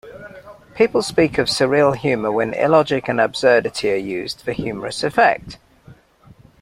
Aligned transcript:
People 0.73 1.03
speak 1.03 1.37
of 1.37 1.45
surreal 1.47 1.95
humour 1.95 2.31
when 2.31 2.55
illogic 2.55 3.07
and 3.07 3.21
absurdity 3.21 3.91
are 3.91 3.95
used 3.95 4.41
for 4.41 4.51
humorous 4.51 5.03
effect. 5.03 5.59